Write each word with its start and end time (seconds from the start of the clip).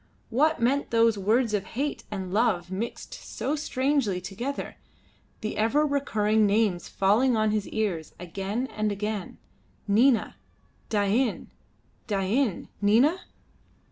What 0.31 0.59
meant 0.59 0.89
those 0.89 1.15
words 1.15 1.53
of 1.53 1.63
hate 1.77 2.05
and 2.09 2.33
love 2.33 2.71
mixed 2.71 3.13
so 3.13 3.55
strangely 3.55 4.19
together, 4.19 4.77
the 5.41 5.57
ever 5.57 5.85
recurring 5.85 6.47
names 6.47 6.87
falling 6.87 7.37
on 7.37 7.51
his 7.51 7.67
ears 7.67 8.15
again 8.19 8.65
and 8.65 8.91
again 8.91 9.37
Nina, 9.87 10.37
Dain; 10.89 11.51
Dain, 12.07 12.67
Nina? 12.81 13.19